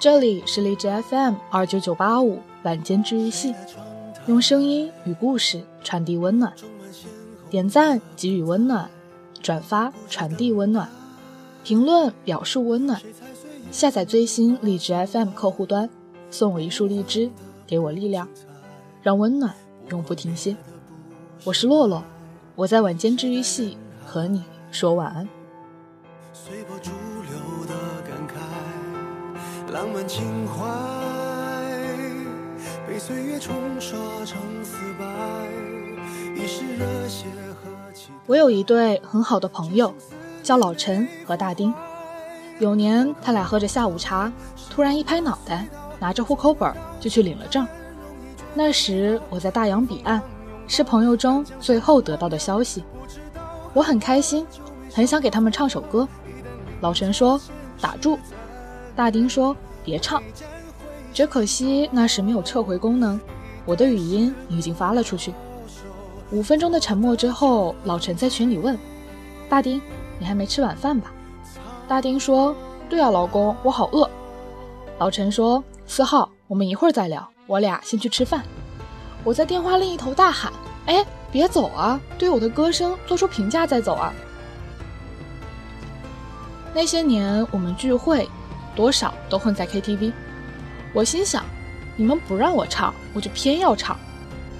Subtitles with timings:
[0.00, 3.52] 这里是荔枝 FM 二九九八五晚间治愈系，
[4.26, 6.52] 用声音与故事传递温暖，
[7.50, 8.88] 点赞给予温暖，
[9.42, 10.88] 转发传递温暖，
[11.64, 13.02] 评论表述温暖。
[13.72, 15.90] 下载最新荔枝 FM 客户端，
[16.30, 17.28] 送我一束荔枝，
[17.66, 18.28] 给我力量，
[19.02, 19.52] 让温暖
[19.90, 20.56] 永不停歇。
[21.42, 22.04] 我是洛洛，
[22.54, 23.76] 我在晚间治愈系
[24.06, 25.28] 和你说晚安。
[29.72, 30.64] 浪漫情怀
[32.86, 35.04] 被岁月冲刷成死白，
[36.34, 38.14] 已是热血和期待。
[38.26, 39.94] 我有一对很好的朋友，
[40.42, 41.72] 叫老陈和大丁。
[42.58, 44.32] 有年，他俩喝着下午茶，
[44.70, 45.66] 突然一拍脑袋，
[46.00, 47.66] 拿着户口本就去领了证。
[48.54, 50.22] 那时我在大洋彼岸，
[50.66, 52.84] 是朋友中最后得到的消息。
[53.74, 54.46] 我很开心，
[54.94, 56.08] 很想给他们唱首歌。
[56.80, 57.38] 老陈说
[57.82, 58.18] ：“打住。”
[58.96, 59.56] 大丁说
[59.88, 60.22] ：“别唱。”
[61.14, 63.18] 只可惜那时没有撤回功能，
[63.64, 65.32] 我的语音已经发了出去。
[66.30, 68.78] 五分钟的沉默之后，老陈在群里问
[69.48, 69.80] ：“大丁，
[70.18, 71.10] 你还没吃晚饭吧？”
[71.88, 72.54] 大丁说
[72.90, 74.08] ：“对啊，老公，我好饿。”
[75.00, 78.44] 老陈说：“四号，我们一会儿再聊，我俩先去吃饭。”
[79.24, 80.52] 我在电话另一头大喊
[80.86, 81.98] ：“哎，别走啊！
[82.18, 84.12] 对我的歌声做出评价再走啊！”
[86.74, 88.28] 那些年我们聚会，
[88.78, 90.12] 多少都混在 KTV。
[90.92, 91.42] 我心想：
[91.96, 93.98] 你们不让我唱，我就偏要唱。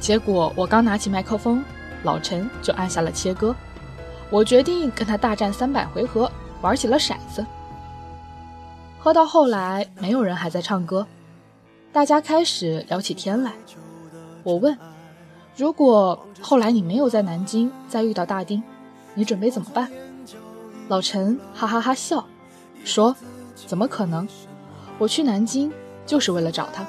[0.00, 1.62] 结果我刚拿起麦克风，
[2.02, 3.54] 老陈就按下了切歌。
[4.28, 6.28] 我决定跟他大战三百回合。
[6.60, 7.46] 玩起了骰子，
[8.98, 11.06] 喝到后来，没有人还在唱歌，
[11.90, 13.54] 大家开始聊起天来。
[14.42, 14.76] 我问
[15.56, 18.62] ：“如果后来你没有在南京再遇到大丁，
[19.14, 19.90] 你准备怎么办？”
[20.88, 22.26] 老陈哈哈哈笑，
[22.84, 23.16] 说
[23.66, 24.28] ：“怎么可能？
[24.98, 25.72] 我去南京
[26.04, 26.84] 就是为了找他。”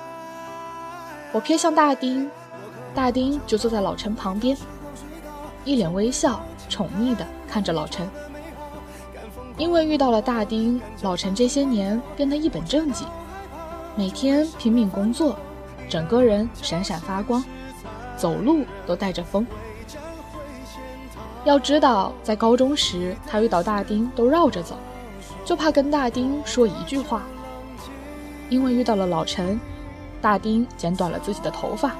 [1.33, 2.29] 我瞥向大丁，
[2.93, 4.57] 大丁就坐在老陈旁边，
[5.63, 8.07] 一脸微笑，宠溺地看着老陈。
[9.57, 13.07] 因为遇到了大丁，老陈这些年变得一本正经，
[13.95, 15.37] 每天拼命工作，
[15.87, 17.43] 整个人闪闪发光，
[18.17, 19.45] 走路都带着风。
[21.43, 24.77] 要知道，在高中时，他遇到大丁都绕着走，
[25.51, 27.23] 就怕跟大丁说一句话。
[28.47, 29.59] 因为遇到了老陈，
[30.21, 31.91] 大丁剪短了自己的头发。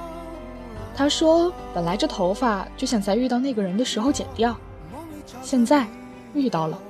[0.96, 4.56] 他说：“本来这头发就想在遇到那个人的时候剪掉，
[5.42, 5.86] 现在
[6.32, 6.80] 遇到了。”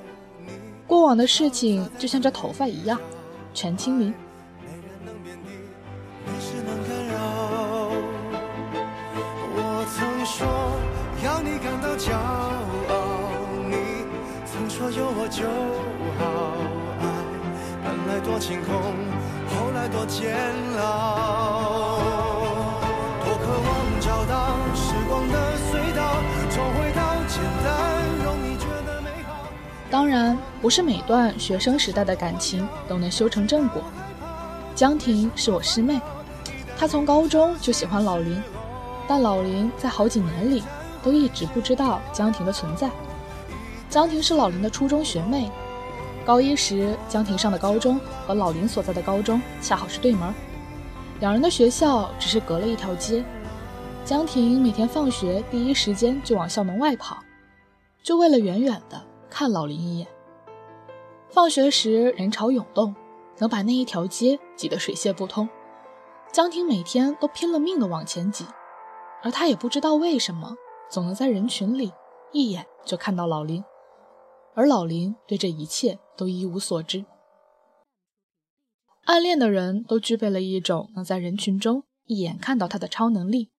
[0.87, 2.97] 过往的事情就像这头发一样，
[3.53, 4.15] 全清零。
[9.56, 10.47] 我曾说
[11.25, 12.72] 要你感到骄傲，
[14.62, 15.43] 曾说有我就
[16.19, 16.23] 好。
[17.83, 18.71] 爱本来多晴空，
[19.50, 20.37] 后来多煎
[20.78, 21.99] 熬。
[23.25, 23.69] 多渴望
[24.00, 25.34] 找到时光的
[25.67, 26.15] 隧道，
[26.49, 27.75] 重回到简单
[28.25, 29.50] 容易觉得美好。
[29.91, 30.39] 当然。
[30.61, 33.83] 不是每段学生时代的感情都能修成正果。
[34.77, 36.00] 江婷是我师妹，
[36.79, 38.41] 她从高中就喜欢老林，
[39.09, 40.62] 但老林在好几年里
[41.03, 42.89] 都一直不知道江婷的存在。
[43.93, 45.51] 江婷是老林的初中学妹，
[46.25, 50.33] 高一时江婷上的高中和老林所在的高中恰好是对门，
[51.21, 53.23] 两人的学校只是隔了一条街。
[54.03, 57.19] 江婷每天放学第一时间就往校门外跑，
[58.03, 58.99] 就为了远远的
[59.29, 60.09] 看老林一眼。
[61.29, 62.97] 放学时人潮涌动，
[63.41, 65.47] 能把那一条街挤得水泄不通。
[66.33, 68.47] 江婷每天都拼了命的往前挤，
[69.23, 70.57] 而她也不知道为什么，
[70.89, 71.93] 总能在人群里
[72.33, 73.63] 一眼就看到老林，
[74.55, 77.05] 而老林对这一切都一无所知。
[79.05, 83.50] 暗恋的人都具备了一种能在人群中一眼看到他的超能力，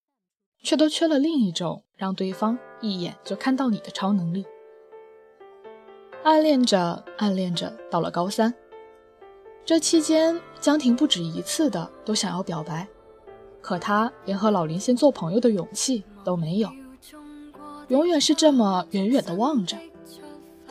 [0.64, 4.46] 却都缺了另一种让对方一眼就看到你的超能力。
[6.24, 8.54] 暗恋着，暗恋着，到了高三，
[9.66, 12.88] 这期间，江婷不止一次的都想要表白，
[13.62, 16.70] 可她连和老林先做朋友的勇气都没有，
[17.90, 19.78] 永远是这么远远的望着。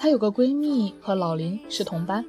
[0.02, 2.24] 她有个闺蜜和老林是同班，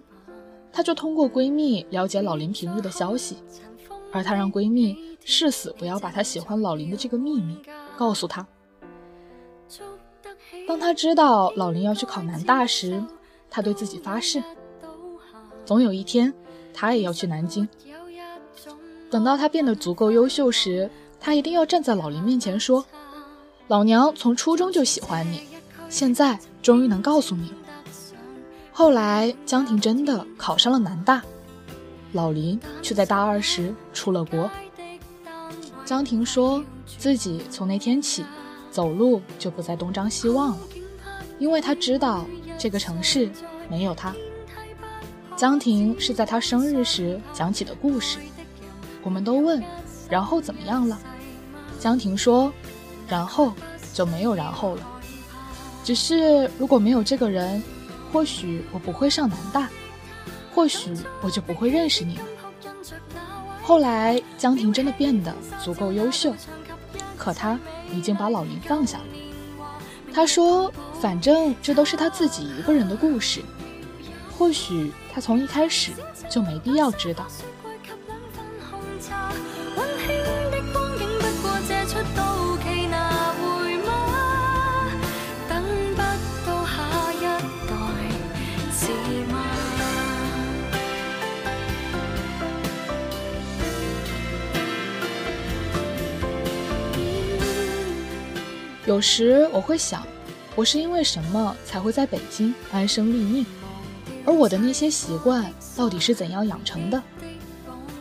[0.71, 3.35] 她就通过闺蜜了解老林平日的消息，
[4.11, 7.57] 而她让闺蜜誓死不要把她喜欢老林的这个秘密
[7.97, 8.45] 告诉她。
[10.67, 13.03] 当她知道老林要去考南大时，
[13.49, 14.43] 她对自己发誓，
[15.65, 16.31] 总有一天
[16.75, 17.67] 她也要去南京。
[19.09, 20.87] 等到他变得足够优秀时，
[21.19, 22.85] 她一定要站在老林面前说
[23.67, 25.41] ：“老娘从初中就喜欢你，
[25.89, 27.51] 现在终于能告诉你。”
[28.75, 31.21] 后来江婷真的考上了南大，
[32.11, 34.49] 老林却在大二时出了国。
[35.85, 38.25] 江婷说自己从那天起，
[38.71, 40.59] 走路就不再东张西望了，
[41.37, 42.25] 因为他知道
[42.57, 43.29] 这个城市
[43.69, 44.11] 没有他。
[45.35, 48.17] 江婷是在他生日时讲起的故事，
[49.03, 49.63] 我们都问，
[50.09, 50.97] 然后怎么样了？
[51.79, 52.51] 江婷说，
[53.07, 53.53] 然后
[53.93, 54.87] 就没有然后了，
[55.83, 57.61] 只是如果没有这个人，
[58.13, 59.67] 或许我不会上南大，
[60.53, 62.23] 或许我就不会认识你了。
[63.61, 66.33] 后来江婷真的变得足够优秀，
[67.17, 67.59] 可她
[67.91, 69.03] 已经把老林放下了。
[70.13, 70.71] 她说，
[71.01, 73.41] 反正这都是她自己一个人的故事，
[74.37, 74.93] 或许。
[75.15, 75.91] 他从一开始
[76.27, 77.27] 就没必要知道。
[98.85, 100.05] 有时我会想，
[100.55, 103.45] 我是因为什么才会在北京安身立命？
[104.25, 107.01] 而我的那些习惯到底是怎样养成的？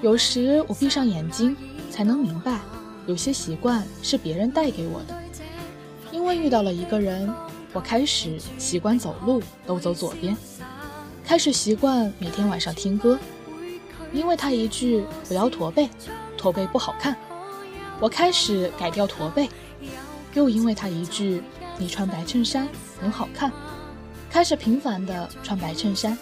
[0.00, 1.56] 有时我闭上眼睛
[1.88, 2.58] 才能明白，
[3.06, 5.17] 有些习惯是别人带给我的。
[6.11, 7.32] 因为遇到了一个人，
[7.73, 10.37] 我开始习惯走路都走左边，
[11.25, 13.17] 开始习惯每天晚上听歌。
[14.12, 15.88] 因为他一句“不要驼背，
[16.37, 17.17] 驼背不好看”，
[18.00, 19.49] 我开始改掉驼背。
[20.34, 21.43] 又因为他一句
[21.79, 22.69] “你穿白衬衫
[23.00, 23.52] 很好看”。
[24.31, 26.17] 开始频繁的穿白衬衫，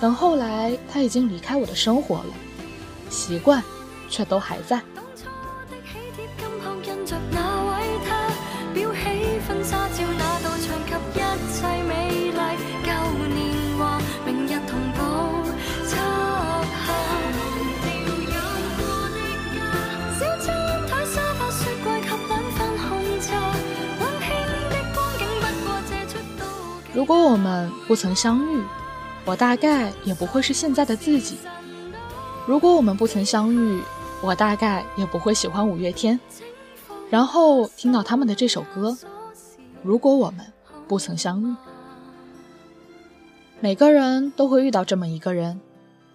[0.00, 2.34] 等后来他已经离开我的生活了，
[3.10, 3.62] 习惯
[4.08, 4.80] 却都还在。
[26.96, 28.64] 如果我们不曾相遇，
[29.26, 31.36] 我大概也不会是现在的自己。
[32.46, 33.82] 如果我们不曾相遇，
[34.22, 36.18] 我大概也不会喜欢五月天，
[37.10, 38.96] 然后听到他们的这首歌。
[39.82, 40.50] 如果我们
[40.88, 41.54] 不曾相遇，
[43.60, 45.60] 每个人都会遇到这么一个人，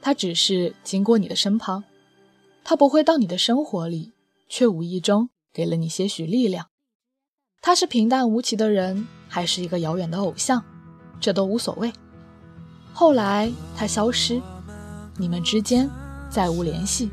[0.01, 1.83] 他只是经过你的身旁，
[2.63, 4.13] 他不会到你的生活里，
[4.49, 6.69] 却无意中给了你些许力量。
[7.61, 10.63] 他是平淡无奇的人，还是一个遥远的偶像？
[11.21, 11.93] 这都无所谓。
[12.91, 14.41] 后来他消失，
[15.15, 15.89] 你们之间
[16.29, 17.09] 再无联系。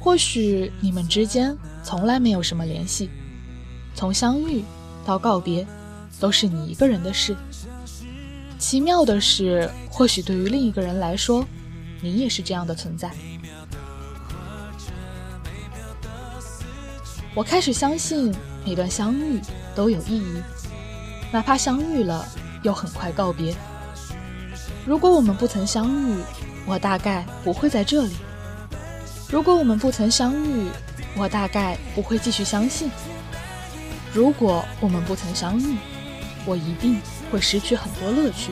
[0.00, 3.10] 或许你们之间从来没有什么联系，
[3.94, 4.64] 从相遇
[5.04, 5.66] 到告别，
[6.18, 7.36] 都是你一个人的事。
[8.58, 11.44] 奇妙的是，或许对于另一个人来说，
[12.00, 13.12] 你也是这样的存在。
[17.34, 18.34] 我开始相信，
[18.64, 19.40] 每段相遇
[19.74, 20.42] 都有意义，
[21.32, 22.26] 哪怕相遇了。
[22.62, 23.54] 又很快告别。
[24.84, 26.16] 如果我们不曾相遇，
[26.66, 28.12] 我大概不会在这里；
[29.28, 30.68] 如果我们不曾相遇，
[31.16, 32.88] 我大概不会继续相信；
[34.12, 35.76] 如果我们不曾相遇，
[36.44, 38.50] 我一定会失去很多乐趣；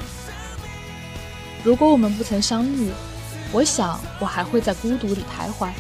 [1.64, 2.90] 如果我们不曾相遇，
[3.52, 5.70] 我想我还会在孤独里徘徊；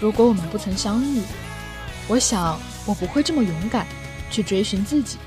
[0.00, 1.20] 如果我们不曾相遇，
[2.08, 3.86] 我想我不会这么勇敢
[4.30, 5.18] 去追寻自己。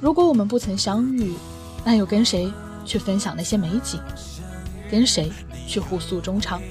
[0.00, 1.34] 如果我们不曾相遇，
[1.84, 2.52] 那又跟谁
[2.84, 4.00] 去分享那些美景？
[4.90, 5.30] 跟谁
[5.66, 6.62] 去互诉衷肠？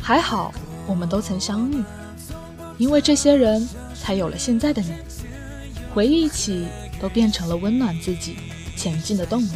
[0.00, 0.52] 还好，
[0.86, 1.82] 我们都曾相遇，
[2.76, 4.92] 因为这些人才有了现在的你。
[5.94, 6.66] 回忆起，
[7.00, 8.36] 都变成了温暖自己
[8.76, 9.50] 前进的动力。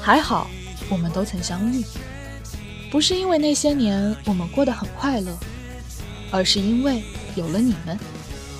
[0.00, 0.48] 还好，
[0.88, 1.84] 我们都曾相遇，
[2.90, 5.36] 不是因为那些年我们过得很快乐，
[6.30, 7.04] 而是因为
[7.36, 7.98] 有了你们。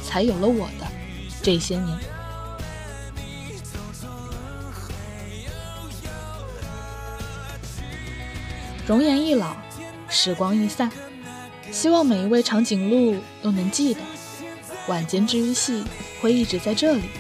[0.09, 0.87] 才有了我的
[1.43, 1.99] 这些年。
[8.87, 9.55] 容颜易老，
[10.09, 10.91] 时光易散，
[11.71, 14.01] 希望每一位长颈鹿都能记得，
[14.89, 15.85] 晚间治愈系
[16.23, 17.11] 会一直在这里，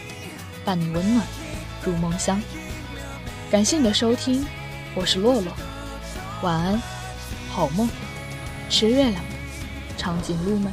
[0.65, 1.27] 伴你温暖
[1.85, 2.41] 入梦乡。
[3.51, 4.47] 感谢你的收听，
[4.95, 5.53] 我是洛洛，
[6.43, 6.83] 晚安，
[7.51, 7.87] 好梦，
[8.71, 9.23] 吃月亮
[9.99, 10.73] 长颈鹿们。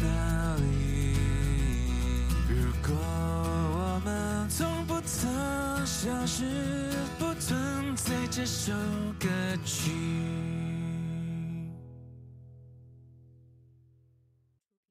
[0.00, 0.62] 哪里？
[2.48, 5.30] 如果我们从不曾
[5.86, 6.44] 相识
[7.18, 8.72] 不存在这首
[9.18, 9.28] 歌
[9.64, 9.90] 曲